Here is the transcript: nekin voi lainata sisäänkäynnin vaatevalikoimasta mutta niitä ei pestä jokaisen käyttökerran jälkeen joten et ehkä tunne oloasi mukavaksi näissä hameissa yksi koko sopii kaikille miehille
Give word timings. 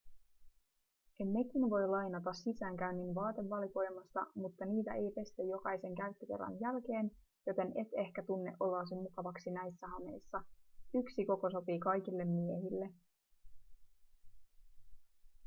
nekin 1.25 1.69
voi 1.69 1.87
lainata 1.87 2.33
sisäänkäynnin 2.33 3.15
vaatevalikoimasta 3.15 4.19
mutta 4.35 4.65
niitä 4.65 4.93
ei 4.93 5.11
pestä 5.15 5.43
jokaisen 5.43 5.95
käyttökerran 5.95 6.57
jälkeen 6.61 7.11
joten 7.47 7.67
et 7.81 7.87
ehkä 8.05 8.23
tunne 8.23 8.53
oloasi 8.59 8.95
mukavaksi 8.95 9.51
näissä 9.51 9.87
hameissa 9.87 10.43
yksi 10.93 11.25
koko 11.25 11.49
sopii 11.51 11.79
kaikille 11.79 12.25
miehille 12.25 12.89